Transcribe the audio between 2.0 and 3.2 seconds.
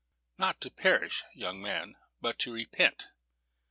but to repent.